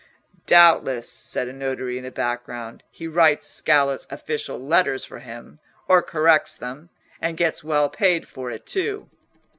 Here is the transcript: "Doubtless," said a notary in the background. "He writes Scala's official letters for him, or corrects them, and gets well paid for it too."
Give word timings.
"Doubtless," 0.47 1.07
said 1.07 1.47
a 1.47 1.53
notary 1.53 1.99
in 1.99 2.03
the 2.03 2.09
background. 2.09 2.81
"He 2.89 3.05
writes 3.07 3.45
Scala's 3.45 4.07
official 4.09 4.57
letters 4.57 5.05
for 5.05 5.19
him, 5.19 5.59
or 5.87 6.01
corrects 6.01 6.55
them, 6.55 6.89
and 7.21 7.37
gets 7.37 7.63
well 7.63 7.87
paid 7.87 8.27
for 8.27 8.49
it 8.49 8.65
too." 8.65 9.11